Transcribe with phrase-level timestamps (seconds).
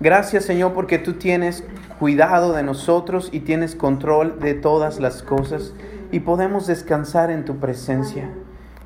[0.00, 1.64] Gracias Señor porque tú tienes
[1.98, 5.72] cuidado de nosotros y tienes control de todas las cosas
[6.12, 8.28] y podemos descansar en tu presencia.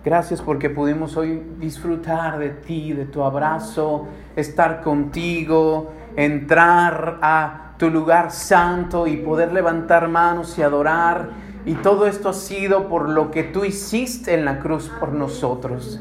[0.05, 4.07] Gracias porque pudimos hoy disfrutar de ti, de tu abrazo,
[4.37, 11.31] estar contigo, entrar a tu lugar santo y poder levantar manos y adorar.
[11.67, 16.01] Y todo esto ha sido por lo que tú hiciste en la cruz por nosotros.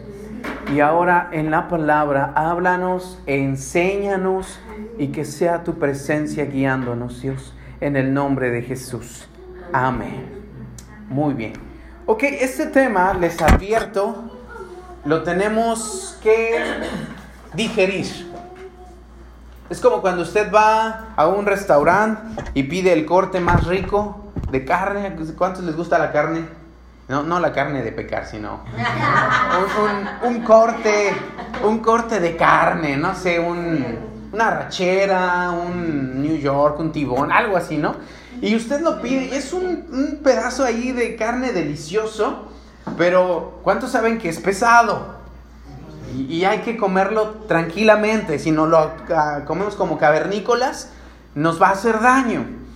[0.73, 4.59] Y ahora en la palabra, háblanos, enséñanos
[4.97, 9.29] y que sea tu presencia guiándonos, Dios, en el nombre de Jesús.
[9.71, 10.27] Amén.
[11.07, 11.53] Muy bien.
[12.05, 14.29] Ok, este tema, les advierto,
[15.05, 16.59] lo tenemos que
[17.53, 18.27] digerir.
[19.69, 24.65] Es como cuando usted va a un restaurante y pide el corte más rico de
[24.65, 25.15] carne.
[25.37, 26.66] ¿Cuántos les gusta la carne?
[27.07, 28.65] No, no la carne de pecar, sino
[30.25, 31.13] un, corte,
[31.63, 37.77] un corte de carne, no sé, una rachera, un New York, un tibón, algo así,
[37.77, 37.95] ¿no?
[38.41, 42.49] Y usted lo pide y es un, pedazo ahí de carne delicioso,
[42.97, 45.15] pero ¿cuántos saben que es pesado?
[46.13, 50.91] Y, y hay que comerlo tranquilamente, si no lo ah, comemos como cavernícolas,
[51.35, 52.66] nos va a hacer daño.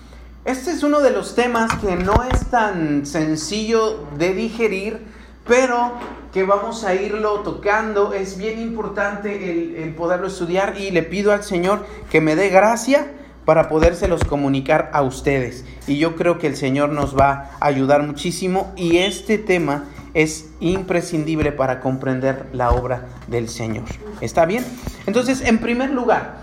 [0.43, 4.99] Este es uno de los temas que no es tan sencillo de digerir,
[5.47, 5.91] pero
[6.33, 8.13] que vamos a irlo tocando.
[8.13, 13.11] Es bien importante el, poderlo estudiar y le pido al Señor que me dé gracia
[13.45, 15.63] para podérselos comunicar a ustedes.
[15.85, 20.49] Y yo creo que el Señor nos va a ayudar muchísimo y este tema es
[20.59, 23.85] imprescindible para comprender la obra del Señor.
[24.21, 24.65] ¿Está bien?
[25.05, 26.41] Entonces, en primer lugar,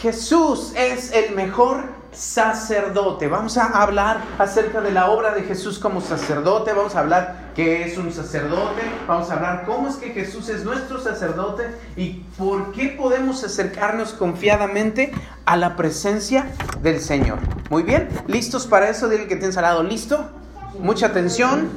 [0.00, 3.28] Jesús es el mejor sacerdote.
[3.28, 6.72] Vamos a hablar acerca de la obra de Jesús como sacerdote.
[6.72, 8.82] Vamos a hablar qué es un sacerdote.
[9.06, 14.12] Vamos a hablar cómo es que Jesús es nuestro sacerdote y por qué podemos acercarnos
[14.12, 15.12] confiadamente
[15.44, 16.46] a la presencia
[16.82, 17.38] del Señor.
[17.70, 19.08] Muy bien, ¿listos para eso?
[19.08, 20.30] Dile que tienes al lado, ¿listo?
[20.78, 21.70] Mucha atención.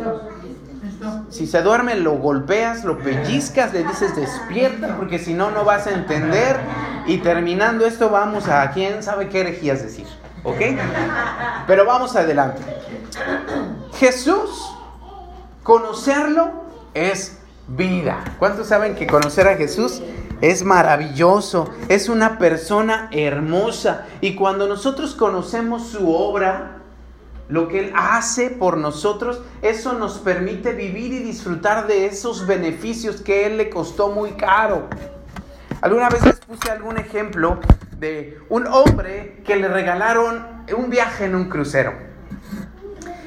[1.29, 5.87] Si se duerme, lo golpeas, lo pellizcas, le dices despierta, porque si no, no vas
[5.87, 6.57] a entender.
[7.07, 10.05] Y terminando esto, vamos a quién sabe qué herejías decir.
[10.43, 10.61] ¿Ok?
[11.67, 12.61] Pero vamos adelante.
[13.95, 14.73] Jesús,
[15.63, 16.51] conocerlo
[16.93, 18.23] es vida.
[18.39, 20.01] ¿Cuántos saben que conocer a Jesús
[20.41, 21.69] es maravilloso?
[21.89, 24.05] Es una persona hermosa.
[24.21, 26.77] Y cuando nosotros conocemos su obra,
[27.49, 33.21] lo que Él hace por nosotros, eso nos permite vivir y disfrutar de esos beneficios
[33.21, 34.87] que Él le costó muy caro.
[35.81, 37.59] Alguna vez les puse algún ejemplo
[37.99, 41.93] de un hombre que le regalaron un viaje en un crucero.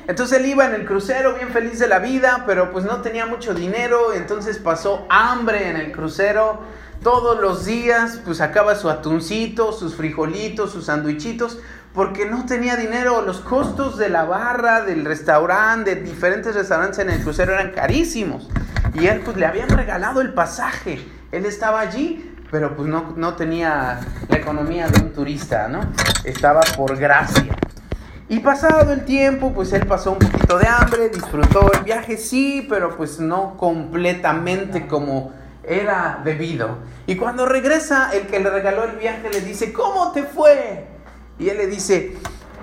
[0.08, 3.26] Entonces él iba en el crucero bien feliz de la vida, pero pues no tenía
[3.26, 6.60] mucho dinero, entonces pasó hambre en el crucero.
[7.02, 11.58] Todos los días pues sacaba su atuncito, sus frijolitos, sus sandwichitos,
[11.94, 13.22] porque no tenía dinero.
[13.22, 18.48] Los costos de la barra, del restaurante, de diferentes restaurantes en el crucero eran carísimos.
[18.94, 21.04] Y él pues le habían regalado el pasaje.
[21.30, 23.98] Él estaba allí, pero pues no, no tenía
[24.28, 25.80] la economía de un turista, ¿no?
[26.22, 27.56] Estaba por gracia.
[28.28, 32.66] Y pasado el tiempo, pues él pasó un poquito de hambre, disfrutó el viaje, sí,
[32.68, 35.32] pero pues no completamente como
[35.64, 36.76] era debido.
[37.06, 40.88] Y cuando regresa, el que le regaló el viaje le dice, ¿cómo te fue?
[41.38, 42.18] Y él le dice,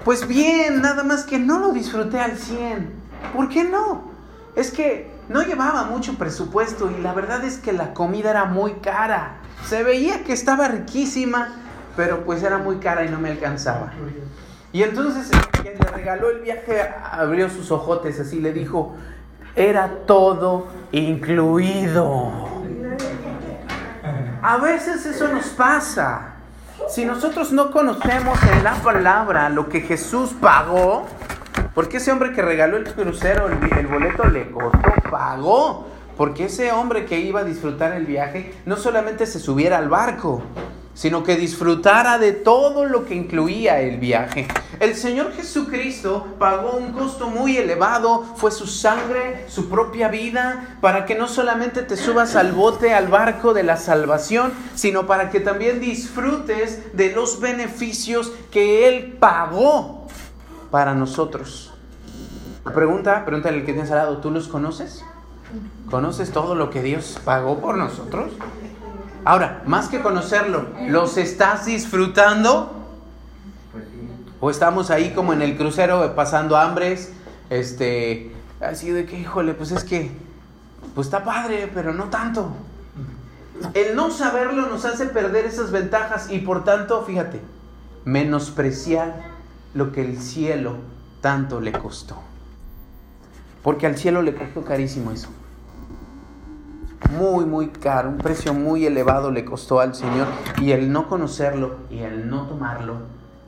[0.05, 2.93] pues bien, nada más que no lo disfruté al 100.
[3.35, 4.11] ¿Por qué no?
[4.55, 8.73] Es que no llevaba mucho presupuesto y la verdad es que la comida era muy
[8.73, 9.39] cara.
[9.67, 11.49] Se veía que estaba riquísima,
[11.95, 13.91] pero pues era muy cara y no me alcanzaba.
[14.71, 15.29] Y entonces
[15.61, 16.81] quien le regaló el viaje
[17.11, 18.95] abrió sus ojotes así, le dijo,
[19.55, 22.31] era todo incluido.
[24.41, 26.35] A veces eso nos pasa.
[26.87, 31.05] Si nosotros no conocemos en la palabra lo que Jesús pagó,
[31.75, 35.87] porque ese hombre que regaló el crucero, el, el boleto le costó, pagó
[36.19, 40.41] porque ese hombre que iba a disfrutar el viaje no solamente se subiera al barco,
[40.93, 44.45] sino que disfrutara de todo lo que incluía el viaje.
[44.81, 51.05] El Señor Jesucristo pagó un costo muy elevado, fue su sangre, su propia vida, para
[51.05, 55.39] que no solamente te subas al bote, al barco de la salvación, sino para que
[55.39, 60.05] también disfrutes de los beneficios que Él pagó
[60.69, 61.73] para nosotros.
[62.75, 65.05] Pregunta, pregúntale al que tienes al lado, ¿tú los conoces?
[65.89, 68.31] ¿Conoces todo lo que Dios pagó por nosotros?
[69.25, 72.71] Ahora, más que conocerlo, ¿los estás disfrutando?
[74.39, 77.11] ¿O estamos ahí como en el crucero pasando hambres?
[77.49, 78.31] Este,
[78.61, 80.11] así de que, híjole, pues es que,
[80.95, 82.51] pues está padre, pero no tanto.
[83.73, 87.41] El no saberlo nos hace perder esas ventajas y por tanto, fíjate,
[88.05, 89.23] menospreciar
[89.73, 90.77] lo que el cielo
[91.21, 92.15] tanto le costó.
[93.69, 95.29] Porque al cielo le costó carísimo eso.
[97.11, 100.25] Muy, muy caro, un precio muy elevado le costó al Señor.
[100.59, 102.95] Y el no conocerlo y el no tomarlo,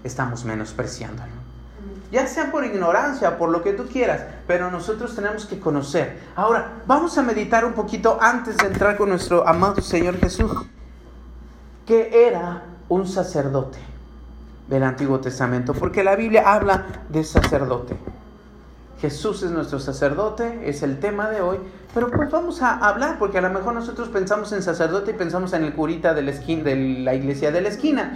[0.03, 1.31] estamos menospreciándolo.
[2.11, 6.19] Ya sea por ignorancia, por lo que tú quieras, pero nosotros tenemos que conocer.
[6.35, 10.51] Ahora, vamos a meditar un poquito antes de entrar con nuestro amado Señor Jesús,
[11.87, 13.79] que era un sacerdote
[14.67, 17.97] del Antiguo Testamento, porque la Biblia habla de sacerdote.
[19.01, 21.57] Jesús es nuestro sacerdote, es el tema de hoy,
[21.93, 25.53] pero pues vamos a hablar, porque a lo mejor nosotros pensamos en sacerdote y pensamos
[25.53, 28.13] en el curita de la, esquina, de la iglesia de la esquina,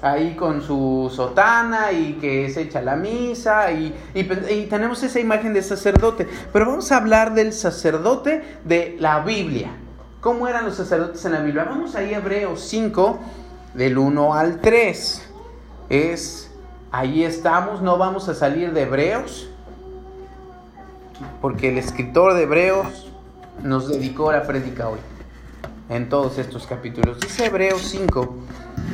[0.00, 3.94] ahí con su sotana y que se echa la misa y,
[4.70, 9.72] tenemos esa imagen de sacerdote, pero vamos a hablar del sacerdote de la Biblia.
[10.20, 11.64] ¿Cómo eran los sacerdotes en la Biblia?
[11.64, 13.18] Vamos ahí a Hebreos 5,
[13.74, 15.30] del 1 al 3
[15.92, 16.50] es,
[16.90, 19.50] ahí estamos, no vamos a salir de Hebreos,
[21.40, 23.10] porque el escritor de Hebreos
[23.62, 24.98] nos dedicó la prédica hoy,
[25.88, 27.20] en todos estos capítulos.
[27.20, 28.34] Dice Hebreos 5,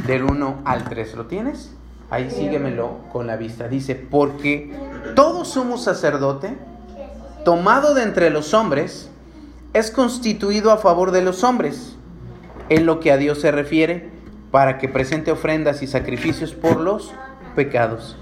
[0.06, 1.72] del 1 al 3, ¿lo tienes?
[2.10, 3.68] Ahí síguemelo con la vista.
[3.68, 4.72] Dice, porque
[5.14, 6.56] todo sumo sacerdote,
[7.44, 9.10] tomado de entre los hombres,
[9.74, 11.96] es constituido a favor de los hombres,
[12.68, 14.10] en lo que a Dios se refiere
[14.50, 17.12] para que presente ofrendas y sacrificios por los
[17.54, 18.16] pecados,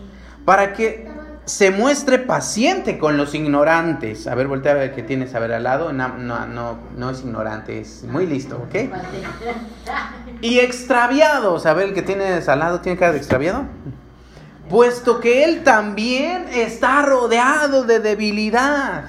[0.44, 1.08] para que
[1.46, 4.26] se muestre paciente con los ignorantes.
[4.26, 5.92] A ver, voltea a ver qué tienes a ver al lado.
[5.92, 8.92] No, no, no, no es ignorante, es muy listo, ¿ok?
[10.40, 11.64] Y extraviados.
[11.64, 13.64] A ver, el que tienes al lado tiene cara de extraviado.
[14.68, 19.04] Puesto que él también está rodeado de debilidad.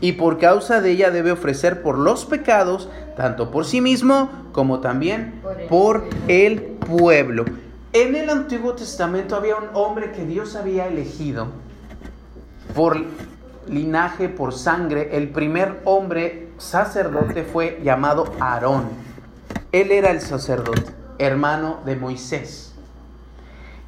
[0.00, 4.80] Y por causa de ella debe ofrecer por los pecados tanto por sí mismo como
[4.80, 7.44] también por el pueblo.
[7.94, 11.48] En el Antiguo Testamento había un hombre que Dios había elegido
[12.74, 12.96] por
[13.68, 15.14] linaje, por sangre.
[15.14, 18.88] El primer hombre sacerdote fue llamado Aarón.
[19.72, 22.72] Él era el sacerdote, hermano de Moisés.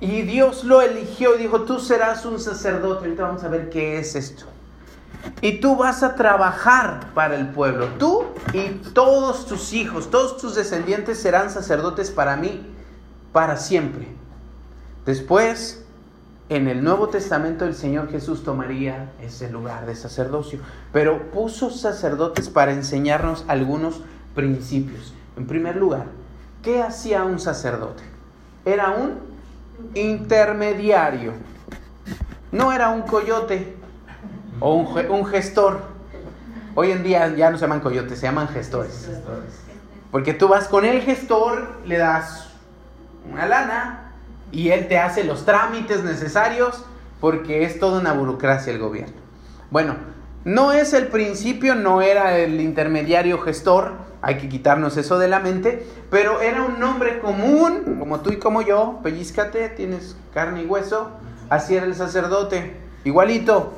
[0.00, 3.06] Y Dios lo eligió y dijo, tú serás un sacerdote.
[3.06, 4.44] Ahorita vamos a ver qué es esto.
[5.40, 7.86] Y tú vas a trabajar para el pueblo.
[7.98, 12.73] Tú y todos tus hijos, todos tus descendientes serán sacerdotes para mí,
[13.34, 14.06] para siempre.
[15.04, 15.84] Después,
[16.48, 20.60] en el Nuevo Testamento, el Señor Jesús tomaría ese lugar de sacerdocio.
[20.92, 24.02] Pero puso sacerdotes para enseñarnos algunos
[24.36, 25.12] principios.
[25.36, 26.06] En primer lugar,
[26.62, 28.04] ¿qué hacía un sacerdote?
[28.64, 29.18] Era un
[29.96, 31.32] intermediario.
[32.52, 33.74] No era un coyote,
[34.60, 35.80] o un, gestor.
[36.76, 39.10] Hoy en día ya no se llaman coyotes, se llaman gestores.
[40.12, 42.53] Porque tú vas con el gestor, le das
[43.30, 44.12] una lana
[44.52, 46.84] y él te hace los trámites necesarios
[47.20, 49.14] porque es toda una burocracia el gobierno.
[49.70, 49.96] Bueno,
[50.44, 55.40] no es el principio, no era el intermediario gestor, hay que quitarnos eso de la
[55.40, 60.66] mente, pero era un nombre común, como tú y como yo, pellizcate, tienes carne y
[60.66, 61.10] hueso,
[61.48, 63.72] así era el sacerdote, igualito,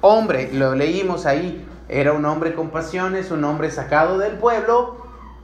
[0.00, 4.99] hombre, lo leímos ahí, era un hombre con pasiones, un hombre sacado del pueblo,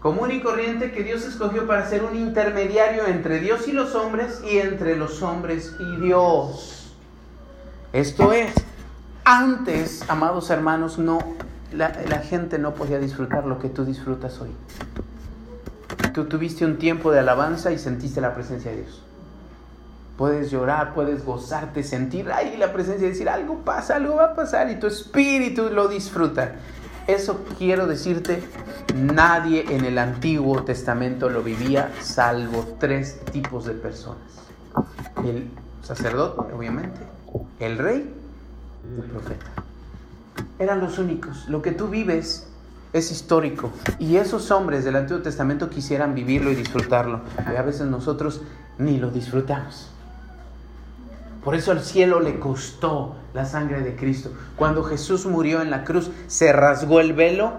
[0.07, 4.41] común y corriente que Dios escogió para ser un intermediario entre Dios y los hombres
[4.49, 6.95] y entre los hombres y Dios.
[7.93, 8.55] Esto es,
[9.25, 11.19] antes, amados hermanos, no,
[11.73, 14.51] la, la gente no podía disfrutar lo que tú disfrutas hoy.
[16.15, 19.03] Tú tuviste un tiempo de alabanza y sentiste la presencia de Dios.
[20.17, 24.35] Puedes llorar, puedes gozarte, sentir ahí la presencia y decir, algo pasa, algo va a
[24.37, 26.53] pasar y tu espíritu lo disfruta.
[27.07, 28.43] Eso quiero decirte,
[28.95, 34.19] nadie en el Antiguo Testamento lo vivía salvo tres tipos de personas.
[35.25, 35.49] El
[35.83, 36.99] sacerdote, obviamente,
[37.61, 38.13] el rey
[38.85, 39.47] y el profeta.
[40.59, 41.49] Eran los únicos.
[41.49, 42.49] Lo que tú vives
[42.93, 43.71] es histórico.
[44.01, 47.21] Y esos hombres del Antiguo Testamento quisieran vivirlo y disfrutarlo.
[47.53, 48.43] Y a veces nosotros
[48.79, 49.91] ni lo disfrutamos.
[51.47, 54.33] Por eso al cielo le costó la sangre de Cristo.
[54.57, 57.53] Cuando Jesús murió en la cruz, se rasgó el velo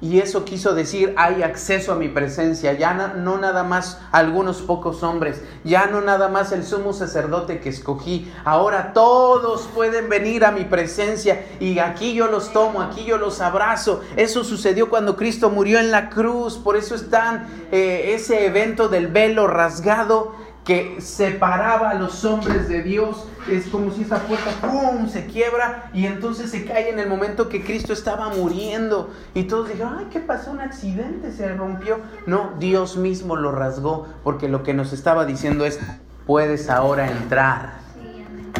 [0.00, 5.04] y eso quiso decir, hay acceso a mi presencia, ya no, nada más algunos pocos
[5.04, 10.50] hombres, ya no nada más el sumo sacerdote que escogí, ahora todos pueden venir a
[10.50, 14.00] mi presencia y aquí yo los tomo, aquí yo los abrazo.
[14.16, 19.06] Eso sucedió cuando Cristo murió en la cruz, por eso están eh, ese evento del
[19.06, 23.26] velo rasgado que separaba a los hombres de Dios.
[23.50, 25.08] Es como si esa puerta ¡pum!
[25.08, 29.10] se quiebra y entonces se cae en el momento que Cristo estaba muriendo.
[29.34, 30.52] Y todos dijeron, ay, ¿qué pasó?
[30.52, 31.98] Un accidente, se rompió.
[32.24, 35.80] No, Dios mismo lo rasgó porque lo que nos estaba diciendo es,
[36.24, 37.80] puedes ahora entrar.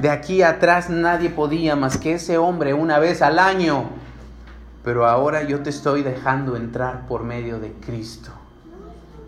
[0.03, 3.85] De aquí atrás nadie podía más que ese hombre una vez al año.
[4.83, 8.33] Pero ahora yo te estoy dejando entrar por medio de Cristo.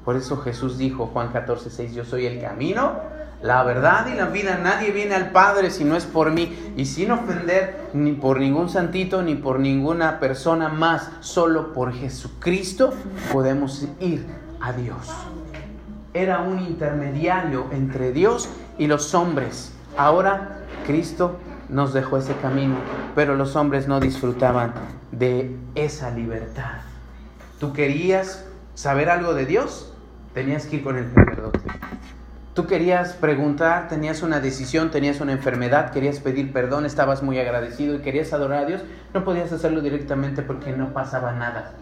[0.05, 3.01] Por eso Jesús dijo, Juan 14, 6, yo soy el camino,
[3.43, 4.59] la verdad y la vida.
[4.63, 6.73] Nadie viene al Padre si no es por mí.
[6.77, 12.93] Y sin ofender ni por ningún santito ni por ninguna persona más, solo por Jesucristo
[13.33, 14.27] podemos ir
[14.61, 15.11] a Dios.
[16.15, 19.73] Era un intermediario entre Dios y los hombres.
[19.97, 22.77] Ahora Cristo nos dejó ese camino,
[23.15, 24.75] pero los hombres no disfrutaban
[25.11, 26.81] de esa libertad.
[27.59, 28.45] ¿Tú querías
[28.75, 29.92] saber algo de Dios?
[30.35, 31.61] Tenías que ir con el sacerdote.
[32.55, 37.95] Tú querías preguntar, tenías una decisión, tenías una enfermedad, querías pedir perdón, estabas muy agradecido
[37.95, 38.83] y querías adorar a Dios,
[39.15, 41.73] no podías hacerlo directamente porque no pasaba nada.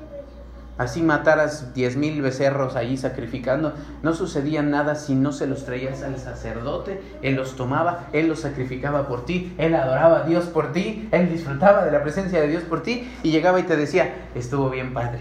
[0.79, 6.05] Así mataras diez mil becerros allí sacrificando, no sucedía nada si no se los traías
[6.05, 10.73] al sacerdote, él los tomaba, él los sacrificaba por ti, él adoraba a Dios por
[10.73, 14.15] ti, él disfrutaba de la presencia de Dios por ti y llegaba y te decía,
[14.37, 15.19] estuvo bien padre,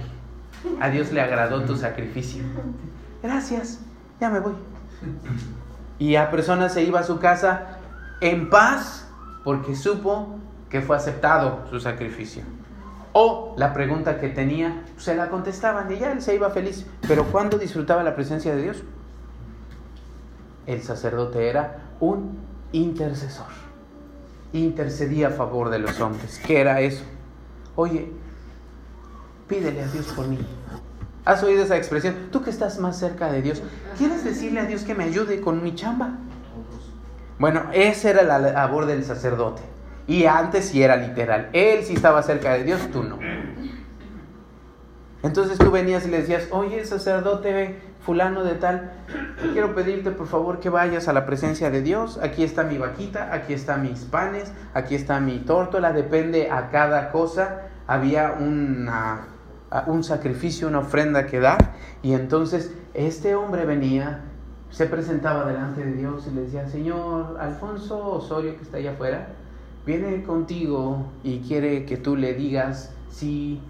[0.80, 2.44] a Dios le agradó tu sacrificio
[3.22, 3.80] gracias,
[4.20, 4.54] ya me voy.
[5.98, 7.78] Y a persona se iba a su casa
[8.22, 9.08] en paz
[9.44, 12.44] porque supo que fue aceptado su sacrificio.
[13.14, 16.86] O la pregunta que tenía, se la contestaban y ya él se iba feliz.
[17.08, 18.84] Pero cuando disfrutaba la presencia de Dios?
[20.68, 22.38] El sacerdote era un
[22.72, 23.48] intercesor.
[24.54, 26.40] Intercedía a favor de los hombres.
[26.46, 27.04] ¿Qué era eso?
[27.76, 28.12] Oye,
[29.48, 30.38] pídele a Dios por mí.
[31.26, 32.30] ¿Has oído esa expresión?
[32.32, 33.62] Tú que estás más cerca de Dios,
[33.98, 36.18] ¿quieres decirle a Dios que me ayude con mi chamba?
[37.38, 39.62] Bueno, esa era la labor del sacerdote.
[40.08, 41.50] Y antes sí era literal.
[41.54, 43.20] Él sí estaba cerca de Dios, tú no.
[45.22, 48.92] Entonces tú venías y le decías, oye sacerdote fulano de tal,
[49.54, 52.20] quiero pedirte por favor que vayas a la presencia de Dios.
[52.24, 57.12] Aquí está mi vaquita, aquí están mis panes, aquí está mi tórtola, depende a cada
[57.12, 57.68] cosa.
[57.86, 59.28] Había una
[59.88, 61.76] un sacrificio, una ofrenda que dar.
[62.02, 64.22] Y entonces este hombre venía,
[64.70, 69.30] se presentaba delante de Dios y le decía, Señor, Alfonso Osorio, que está allá afuera,
[69.86, 73.62] viene contigo y quiere que tú le digas si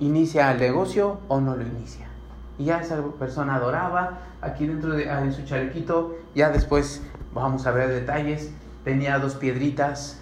[0.00, 2.08] inicia el negocio o no lo inicia.
[2.58, 7.88] Y esa persona adoraba, aquí dentro de en su chalequito, ya después vamos a ver
[7.88, 8.52] detalles,
[8.84, 10.20] tenía dos piedritas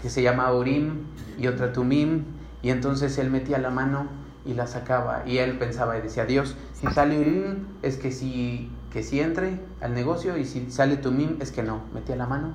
[0.00, 1.04] que se llama Urim
[1.38, 2.24] y otra Tumim,
[2.62, 4.06] y entonces él metía la mano
[4.44, 5.22] y la sacaba.
[5.26, 9.60] Y él pensaba y decía, Dios, si sale Urim es que si, que si entre
[9.80, 11.82] al negocio y si sale Tumim es que no.
[11.92, 12.54] Metía la mano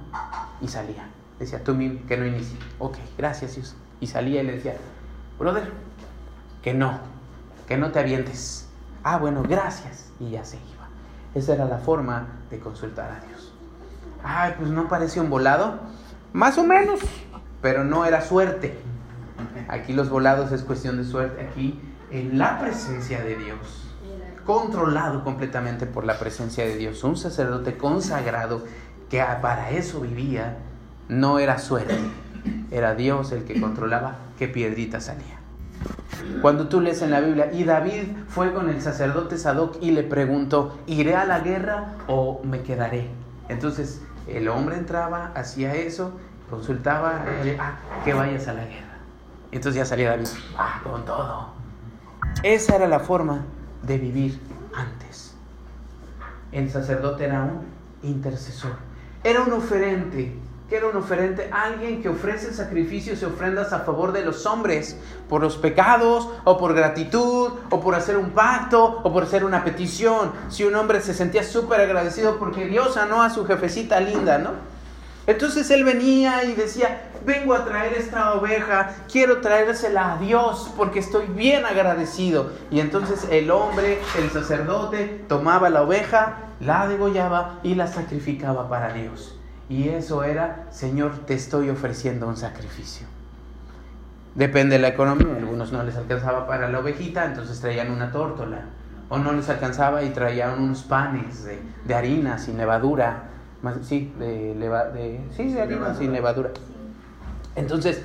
[0.62, 1.08] y salía.
[1.39, 2.58] Decía, Tumim, que no inicie.
[2.79, 3.75] Ok, gracias Dios.
[4.00, 4.75] Y salía y le decía,
[5.39, 5.72] brother,
[6.62, 7.00] que no,
[7.67, 8.67] que no te avientes.
[9.03, 10.12] Ah, bueno, gracias.
[10.20, 10.88] Y ya se iba.
[11.36, 13.53] Esa era la forma de consultar a Dios.
[14.24, 15.79] Ay, pues no parecía un volado.
[16.34, 17.00] Más o menos,
[17.62, 18.77] pero no era suerte.
[19.67, 21.41] Aquí los volados es cuestión de suerte.
[21.41, 21.79] Aquí
[22.12, 23.94] en la presencia de Dios,
[24.46, 28.63] controlado completamente por la presencia de Dios, un sacerdote consagrado
[29.10, 30.58] que para eso vivía,
[31.10, 31.98] no era suerte,
[32.72, 35.38] era Dios el que controlaba qué piedrita salía.
[36.41, 40.03] Cuando tú lees en la Biblia, y David fue con el sacerdote Sadoc y le
[40.03, 43.10] preguntó, ¿iré a la guerra o me quedaré?
[43.50, 46.12] Entonces el hombre entraba, hacía eso,
[46.50, 47.24] consultaba,
[47.60, 48.87] ah, que vayas a la guerra.
[49.51, 50.27] Entonces ya salía David,
[50.57, 51.47] ah, con todo.
[52.43, 53.45] Esa era la forma
[53.83, 54.39] de vivir
[54.75, 55.33] antes.
[56.51, 57.65] El sacerdote era un
[58.03, 58.73] intercesor.
[59.23, 60.37] Era un oferente.
[60.69, 61.49] ¿Qué era un oferente?
[61.51, 64.97] Alguien que ofrece sacrificios y ofrendas a favor de los hombres
[65.29, 69.63] por los pecados o por gratitud o por hacer un pacto o por hacer una
[69.63, 70.33] petición.
[70.49, 74.76] Si un hombre se sentía súper agradecido porque Dios sanó a su jefecita linda, ¿no?
[75.27, 81.00] Entonces él venía y decía, vengo a traer esta oveja, quiero traérsela a Dios porque
[81.00, 82.53] estoy bien agradecido.
[82.72, 88.93] Y entonces el hombre, el sacerdote, tomaba la oveja, la degollaba y la sacrificaba para
[88.93, 89.38] Dios.
[89.67, 93.05] Y eso era, Señor, te estoy ofreciendo un sacrificio.
[94.36, 98.62] Depende de la economía, algunos no les alcanzaba para la ovejita, entonces traían una tórtola.
[99.10, 103.37] O no les alcanzaba y traían unos panes de, de harina sin levadura
[103.83, 106.51] sí, de, de, sí, de harina sin levadura.
[107.55, 108.01] Entonces,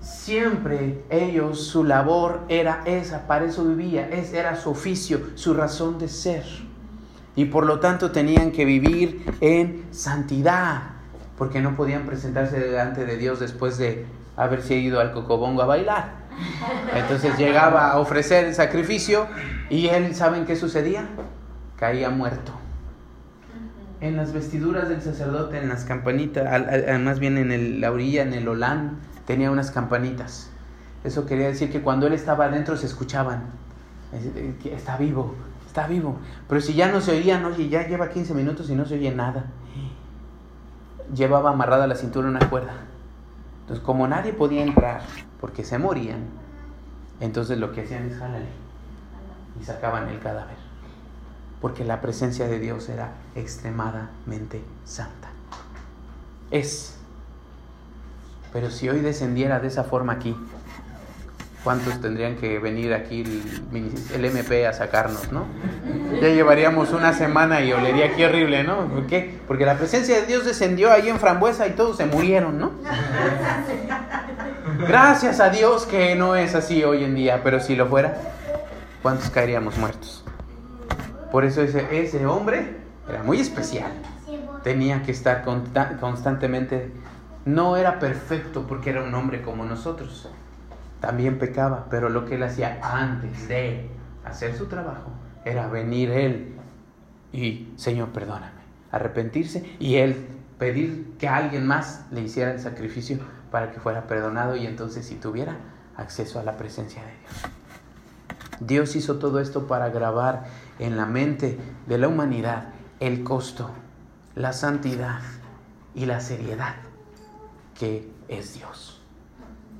[0.00, 5.98] siempre ellos, su labor era esa, para eso vivía, es, era su oficio, su razón
[5.98, 6.44] de ser.
[7.36, 10.82] y por lo tanto tenían que vivir en santidad,
[11.38, 14.04] porque no podían presentarse delante de Dios después de
[14.36, 16.20] haberse ido al cocobongo a bailar.
[16.94, 19.26] Entonces llegaba a ofrecer el sacrificio
[19.68, 21.06] y él, ¿saben qué sucedía?
[21.76, 22.52] Caía muerto.
[24.00, 26.44] En las vestiduras del sacerdote, en las campanitas,
[27.00, 30.50] más bien en la orilla, en el olán, tenía unas campanitas.
[31.04, 33.44] Eso quería decir que cuando él estaba adentro se escuchaban.
[34.64, 35.34] Está vivo,
[35.66, 36.18] está vivo.
[36.48, 39.14] Pero si ya no se oían, oye, ya lleva 15 minutos y no se oye
[39.14, 39.44] nada.
[41.14, 42.74] Llevaba amarrada la cintura una cuerda.
[43.62, 45.02] Entonces, como nadie podía entrar
[45.40, 46.24] porque se morían,
[47.20, 48.46] entonces lo que hacían es jálale
[49.60, 50.59] y sacaban el cadáver.
[51.60, 55.28] Porque la presencia de Dios era extremadamente santa.
[56.50, 56.96] Es.
[58.52, 60.34] Pero si hoy descendiera de esa forma aquí,
[61.62, 63.22] ¿cuántos tendrían que venir aquí
[64.14, 65.44] el, MP a sacarnos, no?
[66.20, 68.88] Ya llevaríamos una semana y olería aquí horrible, ¿no?
[68.88, 69.38] ¿Por qué?
[69.46, 72.72] Porque la presencia de Dios descendió ahí en Frambuesa y todos se murieron, ¿no?
[74.86, 78.16] Gracias a Dios que no es así hoy en día, pero si lo fuera,
[79.02, 80.24] ¿cuántos caeríamos muertos?
[81.30, 82.76] Por eso ese, hombre
[83.08, 83.92] era muy especial.
[84.62, 86.92] Tenía que estar constantemente...
[87.46, 90.28] No era perfecto porque era un hombre como nosotros.
[91.00, 93.88] También pecaba, pero lo que él hacía antes de
[94.24, 95.10] hacer su trabajo
[95.44, 96.54] era venir él
[97.32, 98.60] y, Señor, perdóname,
[98.90, 100.26] arrepentirse y él
[100.58, 103.18] pedir que alguien más le hiciera el sacrificio
[103.50, 105.56] para que fuera perdonado y entonces si tuviera
[105.96, 107.52] acceso a la presencia de Dios.
[108.60, 110.44] Dios hizo todo esto para grabar
[110.80, 113.70] en la mente de la humanidad el costo,
[114.34, 115.20] la santidad
[115.94, 116.74] y la seriedad
[117.78, 119.00] que es Dios.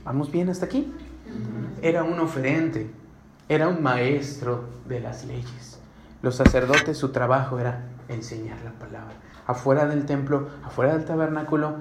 [0.04, 0.92] ¿Vamos bien hasta aquí?
[1.83, 2.90] Era un oferente,
[3.49, 5.78] era un maestro de las leyes.
[6.23, 9.14] Los sacerdotes, su trabajo era enseñar la palabra.
[9.47, 11.76] Afuera del templo, afuera del tabernáculo,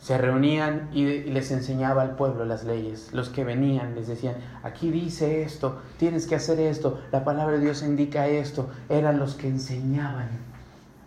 [0.00, 3.12] se reunían y les enseñaba al pueblo las leyes.
[3.12, 7.60] Los que venían les decían, aquí dice esto, tienes que hacer esto, la palabra de
[7.60, 8.70] Dios indica esto.
[8.88, 10.28] Eran los que enseñaban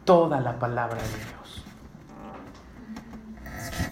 [0.05, 1.63] toda la palabra de Dios.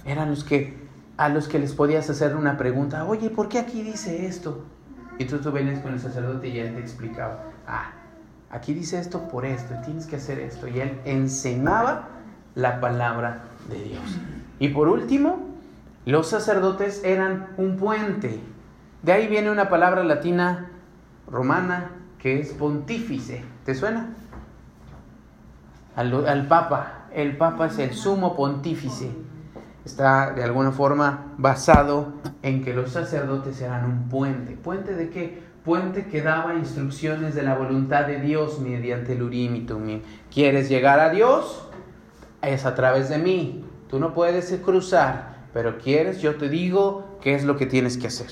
[0.06, 0.80] Eran los que
[1.18, 4.64] a los que les podías hacer una pregunta, oye, ¿por qué aquí dice esto?
[5.20, 7.92] Y tú, tú venías con el sacerdote y él te explicaba, ah,
[8.50, 10.68] aquí dice esto por esto, tienes que hacer esto.
[10.68, 12.08] Y él enseñaba
[12.56, 14.18] la palabra de Dios.
[14.62, 15.40] Y por último,
[16.06, 18.40] los sacerdotes eran un puente.
[19.02, 20.70] De ahí viene una palabra latina
[21.28, 23.44] romana que es pontífice.
[23.66, 24.14] ¿Te suena?
[25.96, 27.08] Al, papa.
[27.12, 29.10] El papa es el sumo pontífice.
[29.84, 34.56] Está de alguna forma basado en que los sacerdotes eran un puente.
[34.58, 35.42] ¿Puente de qué?
[35.66, 40.04] Puente que daba instrucciones de la voluntad de Dios mediante el urim y tumim.
[40.32, 41.68] ¿Quieres llegar a Dios?
[42.44, 43.66] Es a través de mí.
[43.92, 48.08] Tú no puedes cruzar, pero quieres, yo te digo qué es lo que tienes que
[48.08, 48.32] hacer.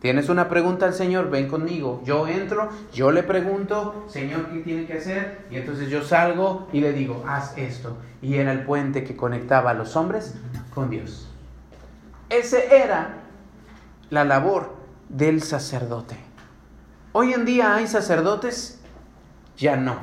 [0.00, 2.00] Tienes una pregunta al Señor, ven conmigo.
[2.06, 5.44] Yo entro, yo le pregunto, Señor, ¿qué tiene que hacer?
[5.50, 7.98] Y entonces yo salgo y le digo, haz esto.
[8.22, 10.34] Y era el puente que conectaba a los hombres
[10.74, 11.28] con Dios.
[12.30, 13.18] Ese era
[14.08, 14.74] la labor
[15.10, 16.16] del sacerdote.
[17.12, 18.80] Hoy en día hay sacerdotes,
[19.58, 19.96] ya no.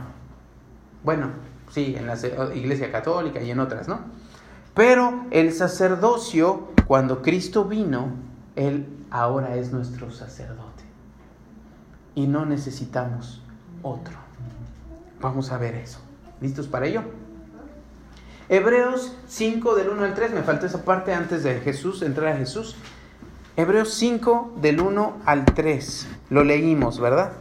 [1.04, 1.32] Bueno,
[1.72, 2.16] sí, en la
[2.54, 4.02] iglesia católica y en otras, ¿no?
[4.78, 8.12] Pero el sacerdocio, cuando Cristo vino,
[8.56, 10.84] Él ahora es nuestro sacerdote.
[12.14, 13.42] Y no necesitamos
[13.82, 14.14] otro.
[15.20, 16.00] Vamos a ver eso.
[16.42, 17.02] ¿Listos para ello?
[18.50, 22.38] Hebreos 5 del 1 al 3, me faltó esa parte antes de Jesús, entrar a
[22.38, 22.76] Jesús.
[23.56, 27.32] Hebreos 5 del 1 al 3, lo leímos, ¿verdad?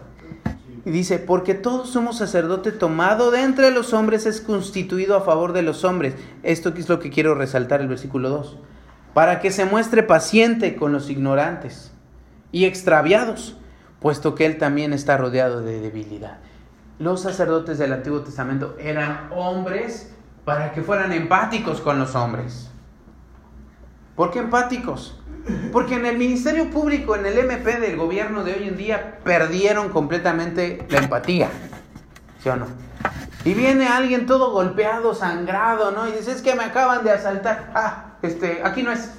[0.87, 5.53] Y dice, porque todo sumo sacerdote tomado de entre los hombres es constituido a favor
[5.53, 6.14] de los hombres.
[6.44, 8.57] Esto es lo que quiero resaltar el versículo 2.
[9.12, 11.90] Para que se muestre paciente con los ignorantes
[12.53, 13.57] y extraviados,
[13.99, 16.38] puesto que él también está rodeado de debilidad.
[17.01, 22.70] Los sacerdotes del Antiguo Testamento eran hombres para que fueran empáticos con los hombres.
[24.16, 25.20] ¿Por qué empáticos?
[25.72, 29.90] Porque en el Ministerio Público, en el MP del gobierno de hoy en día, perdieron
[29.90, 31.50] completamente la empatía.
[32.42, 32.66] ¿Sí o no?
[33.44, 36.09] Y viene alguien todo golpeado, sangrado, ¿no?
[36.09, 37.70] Y dice, es que me acaban de asaltar.
[37.74, 39.12] Ah, este, aquí no es.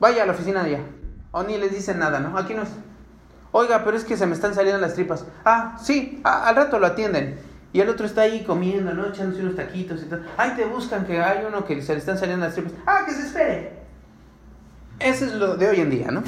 [0.00, 0.84] Vaya a la oficina de allá.
[1.30, 2.36] O ni les dicen nada, ¿no?
[2.36, 2.70] Aquí no es.
[3.52, 5.24] Oiga, pero es que se me están saliendo las tripas.
[5.44, 7.38] Ah, sí, al rato lo atienden.
[7.72, 9.06] Y el otro está ahí comiendo, ¿no?
[9.06, 10.26] Echándose unos taquitos y tal.
[10.36, 12.72] Ay, te buscan que hay uno que se le están saliendo las tripas.
[12.86, 13.78] Ah, que se espere.
[15.00, 16.22] Ese es lo de hoy en día, ¿no?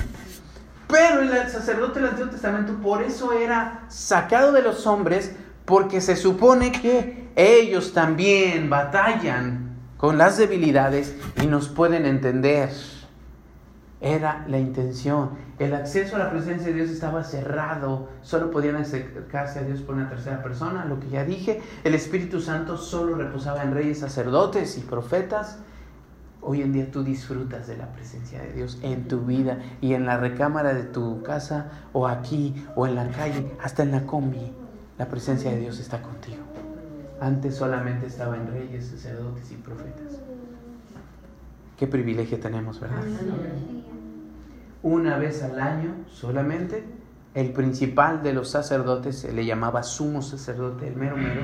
[0.89, 6.17] Pero el sacerdote del Antiguo Testamento por eso era sacado de los hombres, porque se
[6.17, 12.71] supone que ellos también batallan con las debilidades y nos pueden entender.
[14.01, 15.31] Era la intención.
[15.59, 18.09] El acceso a la presencia de Dios estaba cerrado.
[18.23, 21.61] Solo podían acercarse a Dios por una tercera persona, lo que ya dije.
[21.85, 25.59] El Espíritu Santo solo reposaba en reyes, sacerdotes y profetas.
[26.43, 30.07] Hoy en día tú disfrutas de la presencia de Dios en tu vida y en
[30.07, 34.53] la recámara de tu casa o aquí o en la calle, hasta en la combi.
[34.99, 36.43] La presencia de Dios está contigo.
[37.21, 40.21] Antes solamente estaba en reyes, sacerdotes y profetas.
[41.79, 43.03] Qué privilegio tenemos, ¿verdad?
[44.83, 46.85] Una vez al año solamente,
[47.35, 51.43] el principal de los sacerdotes se le llamaba sumo sacerdote, el mero mero.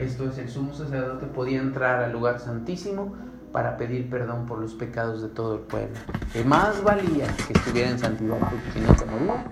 [0.00, 3.14] Esto es, el sumo sacerdote podía entrar al lugar santísimo
[3.52, 5.94] para pedir perdón por los pecados de todo el pueblo.
[6.32, 9.44] Que más valía que estuviera en santidad, porque si no se moría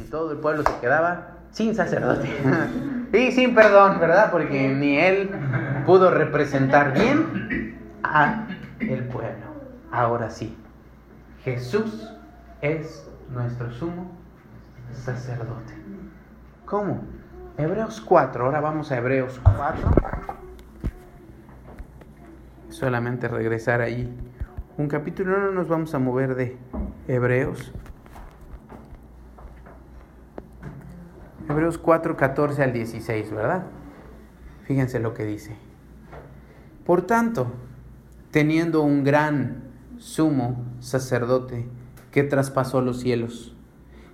[0.00, 2.28] y todo el pueblo se quedaba sin sacerdote
[3.12, 4.30] y sin perdón, ¿verdad?
[4.30, 5.30] Porque ni él
[5.86, 8.46] pudo representar bien a
[8.80, 9.46] el pueblo.
[9.92, 10.56] Ahora sí,
[11.44, 12.12] Jesús
[12.60, 14.10] es nuestro sumo
[14.92, 15.74] sacerdote.
[16.64, 17.04] ¿Cómo?
[17.56, 20.45] Hebreos 4, ahora vamos a Hebreos 4
[22.76, 24.06] solamente regresar ahí
[24.76, 26.58] un capítulo, no nos vamos a mover de
[27.08, 27.72] Hebreos.
[31.48, 33.64] Hebreos 4, 14 al 16, ¿verdad?
[34.64, 35.56] Fíjense lo que dice.
[36.84, 37.50] Por tanto,
[38.30, 39.64] teniendo un gran
[39.96, 41.66] sumo sacerdote
[42.10, 43.56] que traspasó los cielos,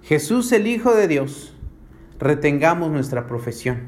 [0.02, 1.56] Jesús el Hijo de Dios,
[2.20, 3.80] retengamos nuestra profesión,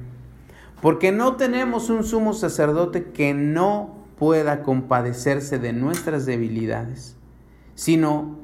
[0.82, 7.16] porque no tenemos un sumo sacerdote que no pueda compadecerse de nuestras debilidades,
[7.74, 8.38] sino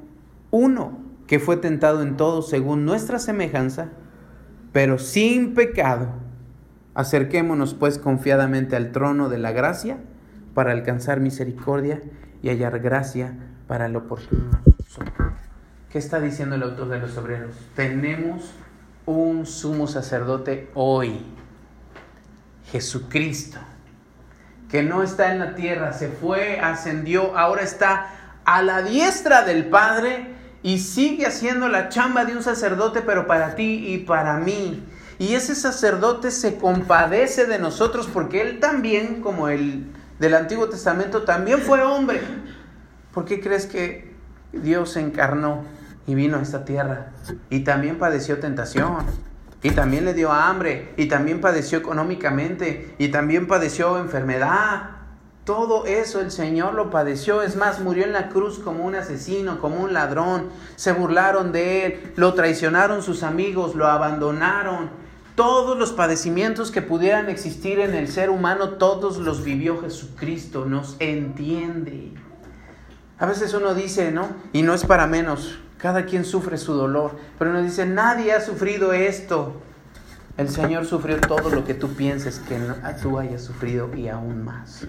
[0.51, 3.89] uno que fue tentado en todo según nuestra semejanza,
[4.73, 6.09] pero sin pecado.
[6.95, 9.99] Acerquémonos pues confiadamente al trono de la gracia
[10.55, 12.03] para alcanzar misericordia
[12.43, 13.35] y hallar gracia
[13.69, 14.51] para el oportuno.
[15.89, 17.55] ¿Qué está diciendo el autor de los obreros?
[17.77, 18.53] Tenemos
[19.07, 21.21] un sumo sacerdote hoy,
[22.67, 23.59] Jesucristo
[24.71, 28.07] que no está en la tierra, se fue, ascendió, ahora está
[28.45, 30.27] a la diestra del Padre
[30.63, 34.83] y sigue haciendo la chamba de un sacerdote, pero para ti y para mí.
[35.19, 39.87] Y ese sacerdote se compadece de nosotros porque él también, como el
[40.19, 42.21] del Antiguo Testamento, también fue hombre.
[43.13, 44.15] ¿Por qué crees que
[44.53, 45.65] Dios se encarnó
[46.07, 47.13] y vino a esta tierra?
[47.51, 48.99] Y también padeció tentación
[49.63, 54.91] y también le dio hambre, y también padeció económicamente, y también padeció enfermedad.
[55.45, 59.61] Todo eso el Señor lo padeció, es más, murió en la cruz como un asesino,
[59.61, 60.49] como un ladrón.
[60.77, 64.91] Se burlaron de él, lo traicionaron sus amigos, lo abandonaron.
[65.35, 70.97] Todos los padecimientos que pudieran existir en el ser humano, todos los vivió Jesucristo, nos
[71.01, 72.13] entiende.
[73.19, 74.29] A veces uno dice, ¿no?
[74.53, 78.41] Y no es para menos, cada quien sufre su dolor, pero nos dice, nadie ha
[78.41, 79.61] sufrido esto.
[80.37, 82.59] El Señor sufrió todo lo que tú pienses que
[83.03, 84.87] tú hayas sufrido y aún más.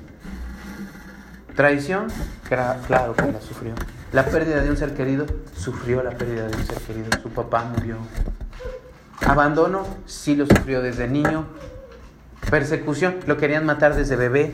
[1.55, 2.07] Traición,
[2.47, 3.73] claro que la sufrió.
[4.13, 5.25] La pérdida de un ser querido,
[5.55, 7.07] sufrió la pérdida de un ser querido.
[7.21, 7.97] Su papá murió.
[9.25, 11.45] Abandono, sí lo sufrió desde niño.
[12.49, 14.53] Persecución, lo querían matar desde bebé,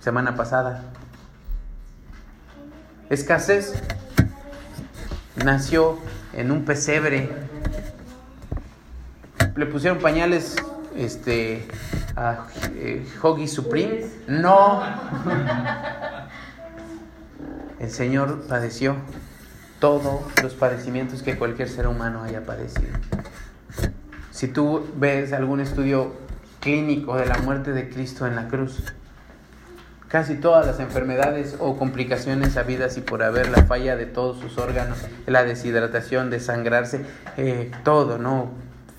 [0.00, 0.82] semana pasada.
[3.10, 3.74] Escasez,
[5.44, 5.98] nació
[6.32, 7.28] en un pesebre.
[9.56, 10.56] Le pusieron pañales
[10.96, 11.66] este,
[12.16, 14.06] a eh, Hoggy Supreme.
[14.26, 14.82] No.
[17.78, 18.96] El Señor padeció
[19.78, 22.98] todos los padecimientos que cualquier ser humano haya padecido.
[24.32, 26.12] Si tú ves algún estudio
[26.60, 28.82] clínico de la muerte de Cristo en la cruz,
[30.08, 34.58] casi todas las enfermedades o complicaciones habidas y por haber la falla de todos sus
[34.58, 37.04] órganos, la deshidratación, desangrarse,
[37.36, 38.50] eh, todo, ¿no?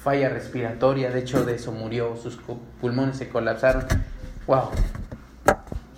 [0.01, 2.39] Falla respiratoria, de hecho de eso murió, sus
[2.79, 3.85] pulmones se colapsaron.
[4.47, 4.69] ¡Wow!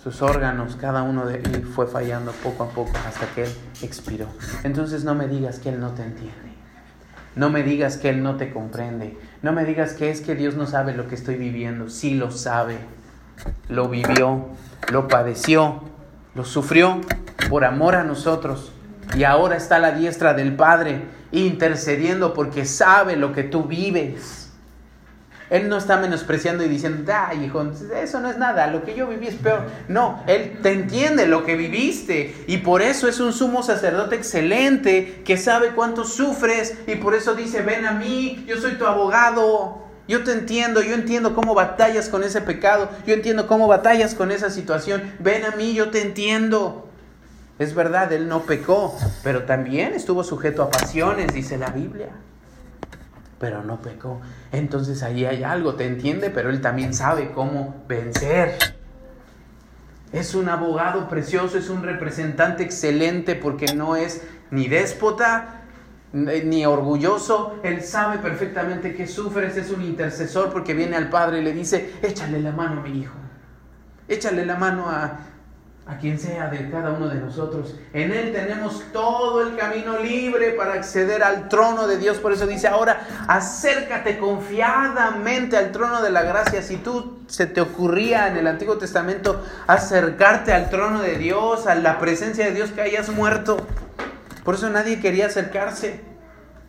[0.02, 3.50] Sus órganos, cada uno de ellos fue fallando poco a poco hasta que él
[3.82, 4.26] expiró.
[4.64, 6.52] Entonces no me digas que él no te entiende.
[7.34, 9.16] No me digas que Él no te comprende.
[9.40, 11.88] No me digas que es que Dios no sabe lo que estoy viviendo.
[11.88, 12.76] Sí lo sabe.
[13.68, 14.46] Lo vivió
[14.90, 15.80] lo padeció,
[16.34, 17.00] lo sufrió
[17.48, 18.72] por amor a nosotros
[19.16, 21.02] y ahora está la diestra del Padre
[21.32, 24.50] intercediendo porque sabe lo que tú vives.
[25.50, 27.62] Él no está menospreciando y diciendo, ay, hijo,
[27.94, 29.66] eso no es nada, lo que yo viví es peor.
[29.86, 35.22] No, Él te entiende lo que viviste y por eso es un sumo sacerdote excelente
[35.26, 39.91] que sabe cuánto sufres y por eso dice, ven a mí, yo soy tu abogado.
[40.08, 44.32] Yo te entiendo, yo entiendo cómo batallas con ese pecado, yo entiendo cómo batallas con
[44.32, 45.02] esa situación.
[45.20, 46.88] Ven a mí, yo te entiendo.
[47.58, 52.08] Es verdad, él no pecó, pero también estuvo sujeto a pasiones, dice la Biblia.
[53.38, 54.20] Pero no pecó.
[54.50, 58.58] Entonces ahí hay algo, te entiende, pero él también sabe cómo vencer.
[60.12, 65.61] Es un abogado precioso, es un representante excelente porque no es ni déspota
[66.12, 67.56] ni orgulloso.
[67.62, 71.94] Él sabe perfectamente que sufres, es un intercesor porque viene al Padre y le dice,
[72.02, 73.14] échale la mano a mi hijo.
[74.08, 75.18] Échale la mano a,
[75.86, 77.74] a quien sea de cada uno de nosotros.
[77.92, 82.18] En Él tenemos todo el camino libre para acceder al trono de Dios.
[82.18, 86.62] Por eso dice ahora, acércate confiadamente al trono de la gracia.
[86.62, 91.74] Si tú se te ocurría en el Antiguo Testamento acercarte al trono de Dios, a
[91.74, 93.56] la presencia de Dios, que hayas muerto.
[94.44, 96.00] Por eso nadie quería acercarse.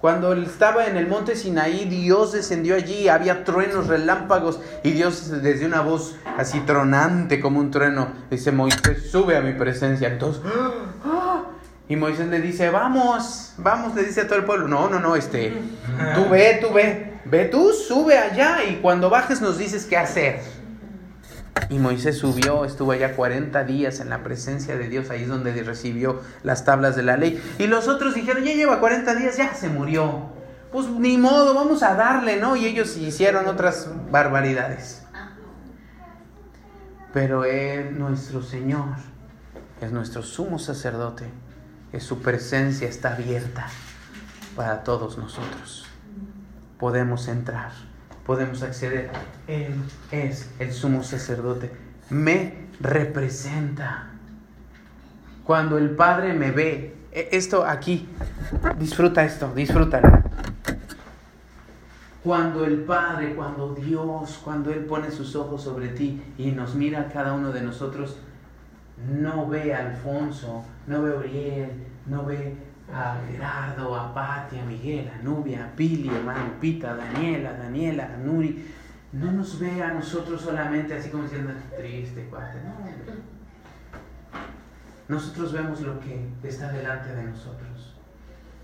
[0.03, 5.41] Cuando él estaba en el monte Sinaí, Dios descendió allí, había truenos, relámpagos, y Dios
[5.41, 10.09] desde una voz así tronante como un trueno, dice, Moisés, sube a mi presencia.
[10.09, 10.43] Entonces,
[11.87, 15.15] y Moisés le dice, vamos, vamos, le dice a todo el pueblo, no, no, no,
[15.15, 15.53] este,
[16.15, 20.41] tú ve, tú ve, ve tú, sube allá, y cuando bajes nos dices qué hacer.
[21.69, 25.51] Y Moisés subió, estuvo allá 40 días en la presencia de Dios, ahí es donde
[25.63, 27.41] recibió las tablas de la ley.
[27.57, 30.29] Y los otros dijeron, ya lleva 40 días, ya se murió.
[30.71, 32.55] Pues ni modo, vamos a darle, ¿no?
[32.55, 35.03] Y ellos hicieron otras barbaridades.
[37.13, 38.95] Pero es nuestro Señor,
[39.81, 41.25] es nuestro sumo sacerdote,
[41.91, 43.67] es su presencia está abierta
[44.55, 45.85] para todos nosotros.
[46.79, 47.71] Podemos entrar
[48.25, 49.09] podemos acceder.
[49.47, 49.73] Él
[50.11, 51.71] es el sumo sacerdote.
[52.09, 54.09] Me representa.
[55.43, 58.07] Cuando el Padre me ve, e, esto aquí,
[58.79, 60.23] disfruta esto, disfrútalo.
[62.23, 67.01] Cuando el Padre, cuando Dios, cuando Él pone sus ojos sobre ti y nos mira
[67.01, 68.17] a cada uno de nosotros,
[69.09, 71.71] no ve a Alfonso, no ve a Uriel,
[72.05, 72.55] no ve
[72.91, 77.53] a Gerardo, a Pati, a Miguel, a Nubia, a Pili, a Pita, a Daniela, a
[77.53, 78.65] Daniela, a Nuri,
[79.13, 82.73] no nos ve a nosotros solamente así como diciendo triste, cuate, no,
[85.07, 87.95] Nosotros vemos lo que está delante de nosotros.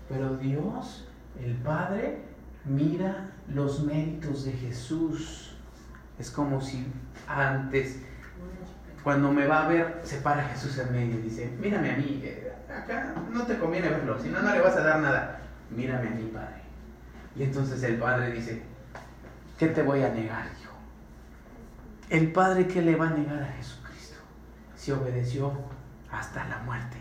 [0.08, 1.08] Pero Dios,
[1.40, 2.22] el Padre,
[2.64, 5.54] mira los méritos de Jesús.
[6.18, 6.86] Es como si
[7.28, 8.02] antes,
[9.04, 12.22] cuando me va a ver, se para Jesús en medio y dice, mírame a mí,
[12.24, 15.40] eh, acá no te conviene verlo, si no, no le vas a dar nada.
[15.70, 16.60] Mírame a mi Padre.
[17.36, 18.62] Y entonces el Padre dice,
[19.58, 20.74] ¿qué te voy a negar, hijo?
[22.08, 24.16] El Padre, ¿qué le va a negar a Jesucristo?
[24.74, 25.52] Si obedeció
[26.10, 26.96] hasta la muerte.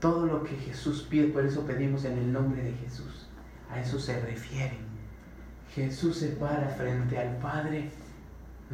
[0.00, 3.28] Todo lo que Jesús pide, por eso pedimos en el nombre de Jesús.
[3.70, 4.78] A eso se refiere.
[5.74, 7.90] Jesús se para frente al Padre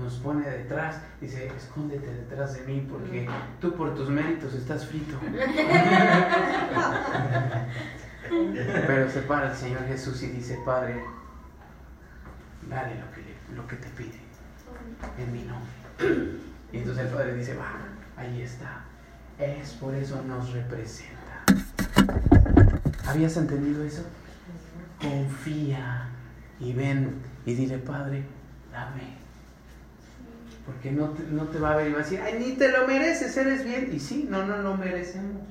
[0.01, 3.29] nos pone detrás, dice, escóndete detrás de mí porque
[3.61, 5.19] tú por tus méritos estás frito.
[8.87, 11.03] Pero se para el Señor Jesús y dice, Padre,
[12.69, 13.23] dale lo que,
[13.55, 14.21] lo que te pide
[15.19, 15.71] en mi nombre.
[16.73, 17.73] Y entonces el Padre dice, va,
[18.17, 18.85] ahí está.
[19.39, 21.45] Es por eso nos representa.
[23.07, 24.05] ¿Habías entendido eso?
[25.01, 26.09] Confía
[26.61, 28.25] y ven y dile, Padre,
[28.71, 29.21] dame
[30.67, 32.87] porque no te, no te va a ver y a decir, ay, ni te lo
[32.87, 33.91] mereces, eres bien.
[33.93, 35.43] Y sí, no, no lo merecemos.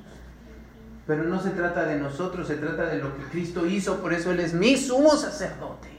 [1.07, 4.31] Pero no se trata de nosotros, se trata de lo que Cristo hizo, por eso
[4.31, 5.98] Él es mi sumo sacerdote.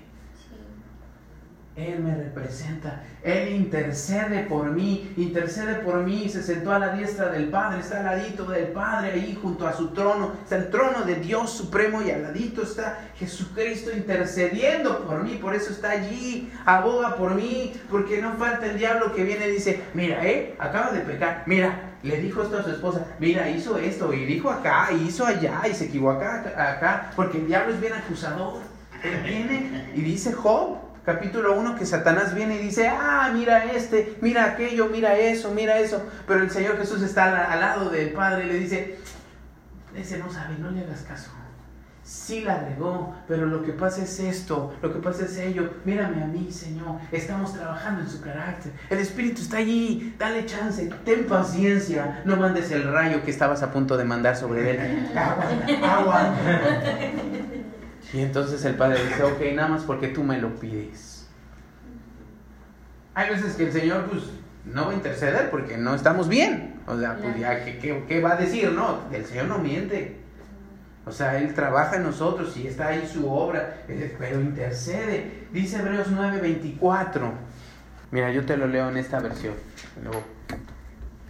[1.77, 7.29] Él me representa, Él intercede por mí, intercede por mí, se sentó a la diestra
[7.29, 11.05] del Padre, está al ladito del Padre ahí junto a su trono, está el trono
[11.05, 16.53] de Dios supremo y al ladito está Jesucristo intercediendo por mí, por eso está allí,
[16.67, 20.91] aboga por mí, porque no falta el diablo que viene y dice, mira, eh, acaba
[20.91, 24.89] de pecar, mira, le dijo esto a su esposa, mira, hizo esto, y dijo acá,
[24.93, 28.61] y hizo allá, y se equivocó acá, acá porque el diablo es bien acusador.
[29.03, 34.17] Él viene y dice Job, capítulo 1 que Satanás viene y dice, ah, mira este,
[34.21, 36.03] mira aquello, mira eso, mira eso.
[36.27, 38.99] Pero el Señor Jesús está al, lado del Padre y le dice,
[39.97, 41.31] ese no sabe, no le hagas caso.
[42.03, 45.75] Sí la regó, pero lo que pasa es esto, lo que pasa es ello.
[45.85, 48.73] Mírame a mí, Señor, estamos trabajando en su carácter.
[48.89, 52.23] El Espíritu está allí, dale chance, ten paciencia.
[52.25, 55.09] No mandes el rayo que estabas a punto de mandar sobre él.
[55.17, 55.45] Agua,
[55.85, 56.35] agua.
[58.13, 61.29] Y entonces el padre dice, ok, nada más porque tú me lo pides.
[63.15, 64.25] Hay veces que el Señor pues
[64.65, 66.81] no va a interceder porque no estamos bien.
[66.87, 68.73] O sea, pues ya, ¿qué, qué, va a decir?
[68.73, 70.17] No, el Señor no miente.
[71.07, 75.47] O sea, Él trabaja en nosotros y está ahí su obra, eh, pero intercede.
[75.53, 77.33] Dice Hebreos 9:24.
[78.11, 79.55] Mira, yo te lo leo en esta versión.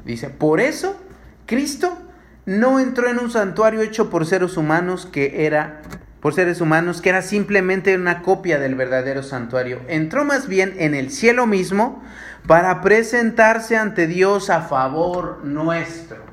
[0.05, 0.99] Dice, por eso
[1.47, 1.97] Cristo
[2.47, 5.83] no entró en un santuario hecho por seres humanos que era
[6.21, 9.81] por seres humanos que era simplemente una copia del verdadero santuario.
[9.89, 12.03] Entró más bien en el cielo mismo
[12.47, 16.31] para presentarse ante Dios a favor nuestro.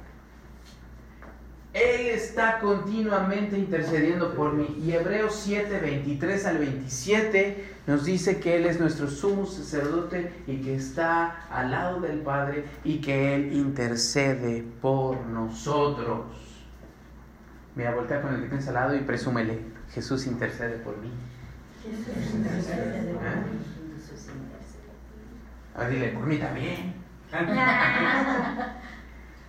[1.73, 4.81] Él está continuamente intercediendo por mí.
[4.83, 10.57] Y Hebreos 7, 23 al 27 nos dice que Él es nuestro sumo sacerdote y
[10.57, 16.25] que está al lado del Padre y que Él intercede por nosotros.
[17.75, 19.59] Mira, voltea con el que tienes al lado y presúmele,
[19.97, 21.11] Jesús intercede por mí.
[21.81, 23.59] Jesús intercede por mí.
[25.73, 26.93] A ver, dile, por mí también.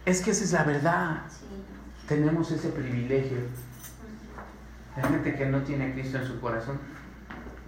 [0.07, 1.21] es que esa es la verdad.
[2.09, 3.37] Tenemos ese privilegio.
[4.97, 6.79] La gente que no tiene a Cristo en su corazón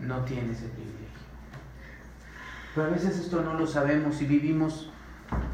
[0.00, 1.20] no tiene ese privilegio.
[2.74, 4.90] Pero a veces esto no lo sabemos y vivimos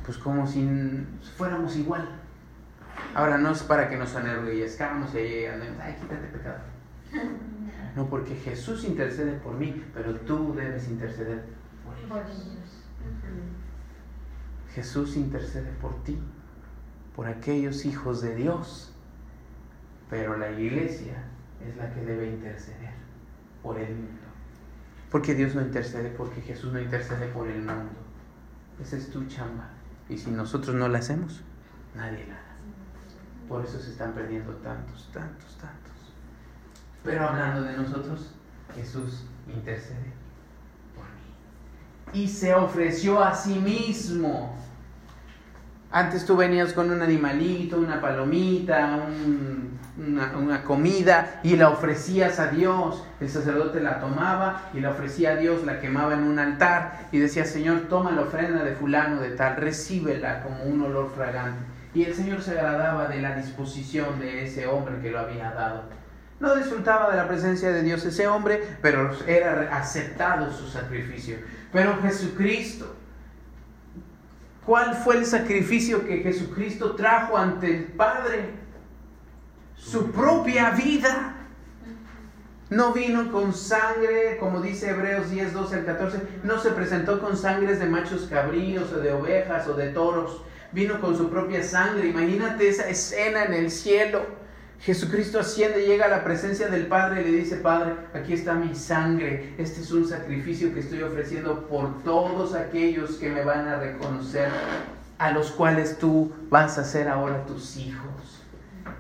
[0.04, 0.64] pues como si
[1.36, 2.08] fuéramos igual.
[3.16, 6.75] Ahora no es para que nos enorgullezcamos y andemos, ay, quítate pecado.
[7.94, 11.44] No, porque Jesús intercede por mí, pero tú debes interceder
[11.84, 12.84] por ellos.
[14.74, 16.18] Jesús intercede por ti,
[17.14, 18.92] por aquellos hijos de Dios,
[20.10, 21.24] pero la iglesia
[21.66, 22.92] es la que debe interceder
[23.62, 24.26] por el mundo.
[25.10, 27.90] Porque Dios no intercede, porque Jesús no intercede por el mundo.
[28.80, 29.70] Esa es tu chamba.
[30.08, 31.42] Y si nosotros no la hacemos,
[31.94, 32.56] nadie la hará.
[33.48, 35.85] Por eso se están perdiendo tantos, tantos, tantos.
[37.06, 38.34] Pero hablando de nosotros,
[38.74, 40.12] Jesús intercede
[40.94, 42.20] por mí.
[42.20, 44.54] Y se ofreció a sí mismo
[45.96, 49.06] antes tú venías con un animalito, una palomita,
[49.96, 53.02] una, comida y la ofrecías a Dios.
[53.20, 57.18] El sacerdote la tomaba y la ofrecía a Dios, la quemaba en un altar y
[57.18, 61.64] decía, Señor, toma la ofrenda de fulano de tal, recíbela como un olor fragante.
[61.94, 65.84] Y el Señor se agradaba de la disposición de ese hombre que lo había dado.
[66.38, 71.38] No disfrutaba de la presencia de Dios ese hombre, pero era aceptado su sacrificio.
[71.72, 72.94] Pero Jesucristo
[74.66, 78.50] ¿Cuál fue el sacrificio que Jesucristo trajo ante el Padre?
[79.76, 81.34] Su propia vida.
[82.68, 87.36] No vino con sangre, como dice Hebreos 10, 12 al 14, no se presentó con
[87.36, 92.08] sangres de machos cabríos o de ovejas o de toros, vino con su propia sangre.
[92.08, 94.26] Imagínate esa escena en el cielo
[94.80, 98.74] Jesucristo asciende, llega a la presencia del Padre y le dice, Padre, aquí está mi
[98.74, 103.78] sangre, este es un sacrificio que estoy ofreciendo por todos aquellos que me van a
[103.78, 104.48] reconocer,
[105.18, 108.44] a los cuales tú vas a ser ahora tus hijos.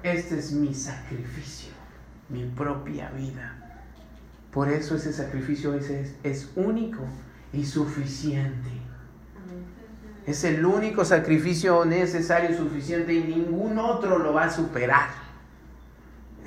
[0.02, 1.72] Este es mi sacrificio,
[2.28, 3.66] mi propia vida.
[4.50, 7.02] Por eso ese sacrificio es, único
[7.52, 8.70] y suficiente.
[10.26, 15.25] Es el único sacrificio necesario, suficiente y ningún otro lo va a superar.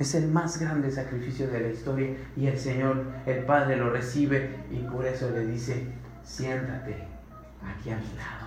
[0.00, 4.56] Es el más grande sacrificio de la historia y el Señor, el Padre, lo recibe
[4.70, 5.88] y por eso le dice,
[6.24, 6.96] siéntate
[7.62, 8.46] aquí a mi lado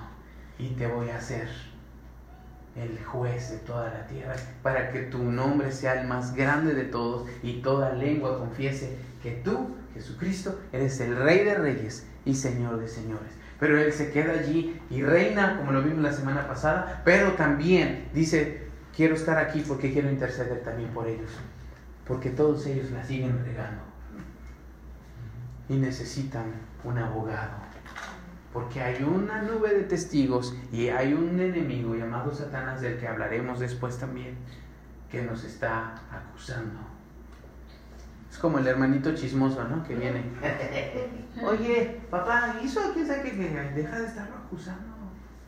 [0.57, 1.47] y te voy a hacer
[2.75, 6.85] el juez de toda la tierra, para que tu nombre sea el más grande de
[6.85, 12.79] todos y toda lengua confiese que tú, Jesucristo, eres el Rey de Reyes y Señor
[12.79, 13.31] de Señores.
[13.59, 18.09] Pero Él se queda allí y reina, como lo vimos la semana pasada, pero también
[18.11, 18.62] dice,
[18.95, 21.31] quiero estar aquí porque quiero interceder también por ellos,
[22.05, 23.81] porque todos ellos la siguen regando
[25.69, 26.53] y necesitan
[26.83, 27.53] un abogado,
[28.51, 33.59] porque hay una nube de testigos y hay un enemigo llamado Satanás del que hablaremos
[33.59, 34.37] después también,
[35.09, 36.79] que nos está acusando.
[38.29, 39.83] Es como el hermanito chismoso, ¿no?
[39.83, 40.23] Que viene.
[41.45, 43.31] Oye, papá, ¿hizo quién sabe que
[43.75, 44.91] deja de estarlo acusando?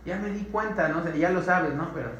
[0.05, 1.03] Ya me di cuenta, ¿no?
[1.15, 1.91] Ya lo sabes, ¿no?
[1.95, 2.12] Pero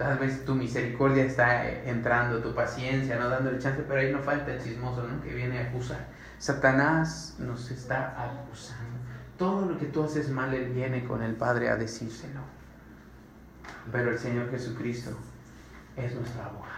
[0.00, 4.54] Tal vez tu misericordia está entrando, tu paciencia, no dándole chance, pero ahí no falta
[4.54, 5.22] el chismoso, ¿no?
[5.22, 6.06] Que viene a acusar.
[6.38, 8.98] Satanás nos está acusando.
[9.36, 12.40] Todo lo que tú haces mal, Él viene con el Padre a decírselo.
[13.92, 15.10] Pero el Señor Jesucristo
[15.98, 16.70] es nuestro abogado.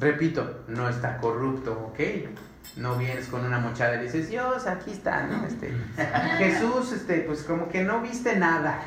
[0.00, 2.00] Repito, no está corrupto, ¿ok?
[2.76, 5.46] No vienes con una mochada y dices, Dios, aquí está, ¿no?
[5.46, 5.72] Este,
[6.38, 8.80] Jesús, este, pues como que no viste nada.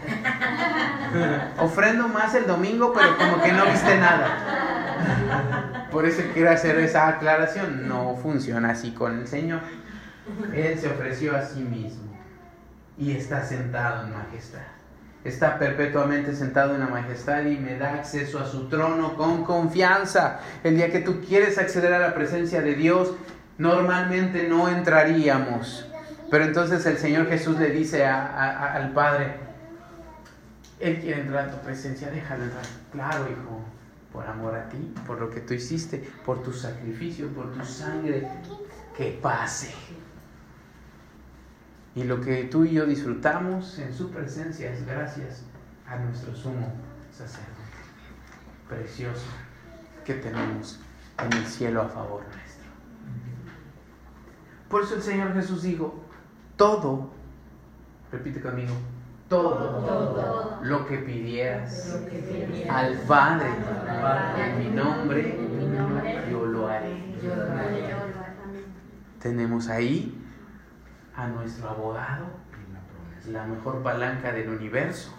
[1.59, 5.87] Ofrendo más el domingo, pero como que no viste nada.
[5.91, 7.87] Por eso quiero hacer esa aclaración.
[7.87, 9.61] No funciona así con el Señor.
[10.53, 12.13] Él se ofreció a sí mismo
[12.97, 14.61] y está sentado en majestad.
[15.23, 20.39] está perpetuamente sentado en la majestad y me da acceso a su trono con confianza.
[20.63, 23.13] El día que tú quieres acceder a la presencia de Dios,
[23.63, 25.85] normalmente no entraríamos.
[26.29, 29.37] Pero entonces el Señor Jesús le dice al Padre,
[30.79, 32.65] Él quiere entrar a tu presencia, déjalo entrar.
[32.91, 33.61] Claro, hijo,
[34.11, 38.27] por amor a ti, por lo que tú hiciste, por tu sacrificio, por tu sangre,
[38.97, 39.71] que pase.
[41.95, 45.43] Y lo que tú y yo disfrutamos en su presencia es gracias
[45.87, 46.73] a nuestro sumo
[47.11, 47.53] sacerdote.
[48.67, 49.27] Precioso
[50.03, 50.79] que tenemos
[51.23, 52.23] en el cielo a favor.
[54.73, 55.93] Por eso el Señor Jesús dijo,
[56.57, 57.11] todo,
[58.11, 58.73] repite conmigo,
[59.29, 61.95] todo, lo que pidieras,
[62.67, 63.49] al Padre,
[64.35, 65.37] en mi nombre,
[66.31, 67.03] yo lo haré.
[69.21, 70.19] Tenemos ahí
[71.15, 72.25] a nuestro abogado,
[73.27, 75.13] la mejor palanca del universo.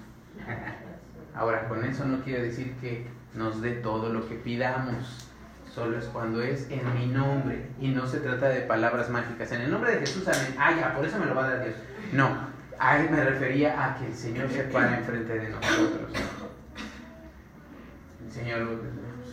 [1.32, 5.24] Ahora, con eso no quiere decir que nos dé todo lo que pidamos,
[5.75, 9.51] solo es cuando es en mi nombre y no se trata de palabras mágicas.
[9.53, 10.55] En el nombre de Jesús, amén.
[10.59, 11.77] Ah, ya, por eso me lo va a dar Dios.
[12.12, 12.31] No,
[12.79, 16.12] a él me refería a que el Señor se para enfrente de nosotros.
[18.25, 18.83] El Señor,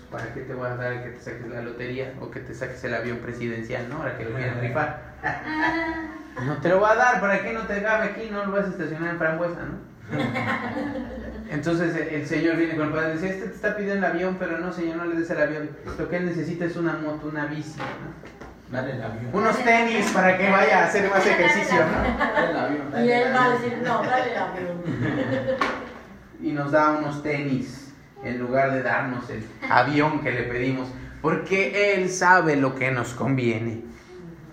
[0.09, 2.83] ¿para qué te voy a dar que te saques la lotería o que te saques
[2.83, 3.97] el avión presidencial, no?
[3.97, 5.11] Ahora que lo quieren rifar.
[6.45, 8.29] No te lo va a dar, ¿para qué no te cabe aquí?
[8.31, 10.17] No lo vas a estacionar en frambuesa, ¿no?
[11.51, 14.37] Entonces el Señor viene con el Padre y dice, este te está pidiendo el avión,
[14.39, 15.69] pero no, Señor, no le des el avión.
[15.99, 18.71] Lo que él necesita es una moto, una bici, ¿no?
[18.71, 19.29] Dale el avión.
[19.33, 22.17] Unos tenis para que vaya a hacer más ejercicio, ¿no?
[22.17, 23.05] Dale el avión.
[23.05, 24.81] y él va a decir, no, dale el avión.
[26.41, 27.93] y nos da unos tenis
[28.23, 30.87] en lugar de darnos el avión que le pedimos,
[31.21, 33.81] porque Él sabe lo que nos conviene.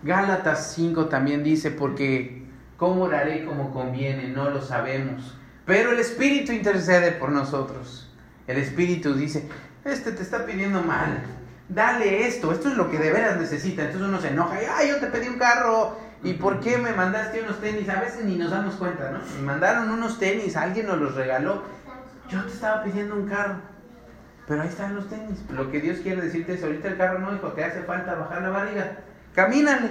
[0.02, 2.44] Gálatas 5 también dice, porque
[2.76, 4.28] ¿cómo oraré como conviene?
[4.28, 5.38] No lo sabemos.
[5.68, 8.10] Pero el Espíritu intercede por nosotros.
[8.46, 9.46] El Espíritu dice,
[9.84, 11.18] este te está pidiendo mal.
[11.68, 13.82] Dale esto, esto es lo que de veras necesita.
[13.82, 15.98] Entonces uno se enoja y, ay, yo te pedí un carro.
[16.24, 17.86] ¿Y por qué me mandaste unos tenis?
[17.90, 19.18] A veces ni nos damos cuenta, ¿no?
[19.36, 21.62] Me mandaron unos tenis, alguien nos los regaló.
[22.30, 23.56] Yo te estaba pidiendo un carro.
[24.46, 25.38] Pero ahí están los tenis.
[25.52, 28.40] Lo que Dios quiere decirte es, ahorita el carro no, hijo, te hace falta bajar
[28.40, 28.96] la barriga
[29.38, 29.90] camínale.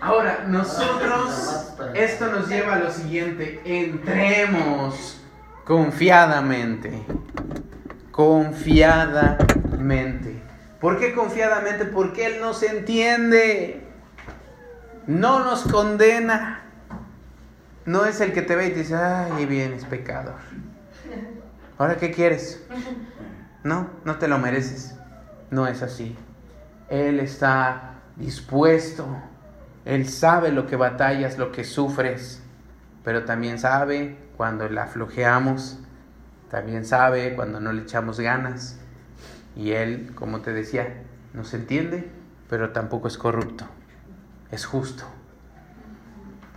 [0.00, 5.22] Ahora, nosotros, esto nos lleva a lo siguiente, entremos
[5.64, 7.02] confiadamente,
[8.10, 10.42] confiadamente.
[10.80, 11.86] ¿Por qué confiadamente?
[11.86, 13.86] Porque Él nos entiende,
[15.06, 16.62] no nos condena.
[17.86, 20.34] No es el que te ve y te dice, ay, vienes pecador.
[21.78, 22.64] ¿Ahora qué quieres?
[23.62, 24.96] No, no te lo mereces.
[25.50, 26.16] No es así.
[26.88, 29.06] Él está dispuesto.
[29.86, 32.42] Él sabe lo que batallas, lo que sufres,
[33.04, 35.78] pero también sabe cuando la flojeamos,
[36.50, 38.80] también sabe cuando no le echamos ganas.
[39.54, 41.02] Y Él, como te decía,
[41.34, 42.10] nos entiende,
[42.50, 43.64] pero tampoco es corrupto,
[44.50, 45.04] es justo.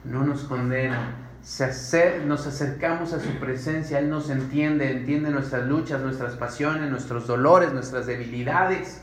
[0.04, 1.14] No nos condena,
[1.44, 7.28] se nos acercamos a su presencia, Él nos entiende, entiende nuestras luchas, nuestras pasiones, nuestros
[7.28, 9.00] dolores, nuestras debilidades.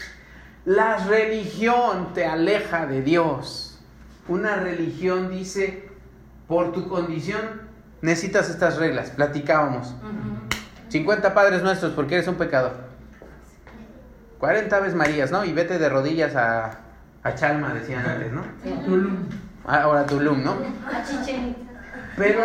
[0.65, 3.66] La religión te aleja de Dios.
[4.29, 5.89] Una religión dice,
[6.49, 7.63] por tu condición
[8.03, 9.11] necesitas estas reglas.
[9.11, 9.95] Platicábamos.
[10.89, 12.87] 50 padres nuestros porque eres un pecador.
[14.39, 15.45] 40 aves marías, ¿no?
[15.45, 16.79] Y vete de rodillas a,
[17.23, 18.43] a Chalma, decían antes, ¿no?
[19.65, 20.57] Ahora Tulum, ¿no?
[22.17, 22.43] Pero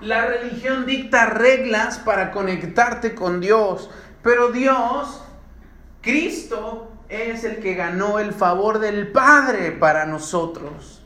[0.00, 3.90] la religión dicta reglas para conectarte con Dios.
[4.22, 5.22] Pero Dios,
[6.00, 11.01] Cristo, es el que ganó el favor del Padre para nosotros.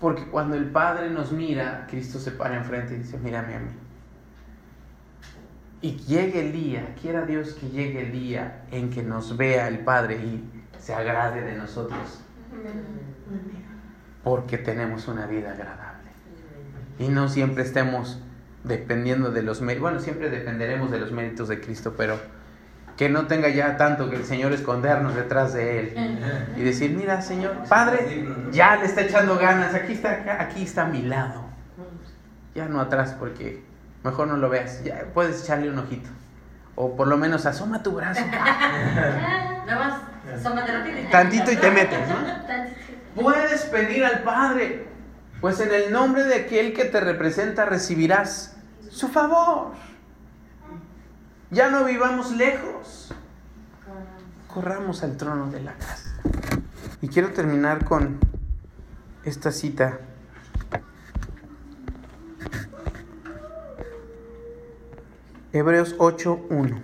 [0.00, 3.70] Porque cuando el Padre nos mira, Cristo se para enfrente y dice, mírame a mí.
[5.82, 9.80] Y llegue el día, quiera Dios que llegue el día en que nos vea el
[9.80, 12.22] Padre y se agrade de nosotros.
[14.24, 16.10] Porque tenemos una vida agradable.
[16.98, 18.22] Y no siempre estemos
[18.64, 19.82] dependiendo de los méritos.
[19.82, 22.18] Bueno, siempre dependeremos de los méritos de Cristo, pero
[23.00, 26.18] que no tenga ya tanto que el Señor escondernos detrás de Él.
[26.54, 30.84] Y decir, mira Señor, Padre, ya le está echando ganas, aquí está, aquí está a
[30.84, 31.46] mi lado,
[32.54, 33.64] ya no atrás porque
[34.04, 36.10] mejor no lo veas, ya puedes echarle un ojito.
[36.74, 38.20] O por lo menos asoma tu brazo.
[41.10, 42.16] Tantito y te metes, ¿no?
[43.22, 44.84] Puedes pedir al Padre,
[45.40, 48.58] pues en el nombre de aquel que te representa recibirás
[48.90, 49.72] su favor.
[51.50, 53.12] Ya no vivamos lejos.
[54.46, 56.20] Corramos al trono de la casa.
[57.02, 58.20] Y quiero terminar con
[59.24, 59.98] esta cita.
[65.52, 66.80] Hebreos 8.1.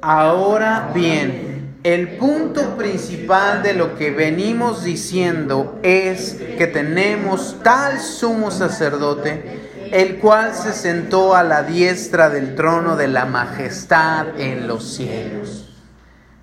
[0.00, 8.50] Ahora bien, el punto principal de lo que venimos diciendo es que tenemos tal sumo
[8.50, 14.94] sacerdote, el cual se sentó a la diestra del trono de la majestad en los
[14.94, 15.68] cielos.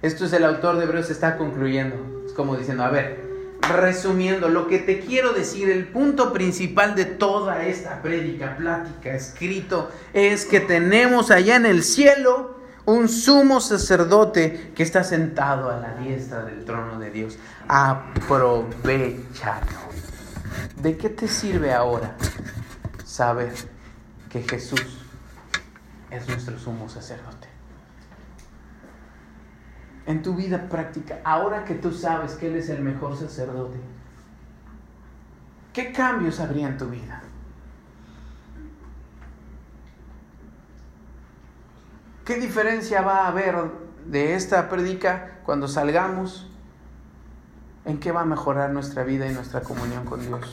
[0.01, 2.23] Esto es el autor de Hebreos está concluyendo.
[2.25, 3.23] Es como diciendo, a ver,
[3.61, 9.89] resumiendo, lo que te quiero decir, el punto principal de toda esta prédica, plática, escrito,
[10.13, 15.95] es que tenemos allá en el cielo un sumo sacerdote que está sentado a la
[15.95, 17.37] diestra del trono de Dios.
[17.67, 18.85] Aprovechalo.
[20.81, 22.15] ¿De qué te sirve ahora
[23.15, 23.53] saber
[24.29, 25.07] que Jesús
[26.11, 27.55] es nuestro sumo sacerdote?
[30.05, 33.79] en tu vida práctica, ahora que tú sabes que Él es el mejor sacerdote,
[35.73, 37.21] ¿qué cambios habría en tu vida?
[42.23, 43.55] ¿Qué diferencia va a haber
[44.05, 46.51] de esta predica cuando salgamos?
[47.85, 50.51] ¿En qué va a mejorar nuestra vida y nuestra comunión con Dios?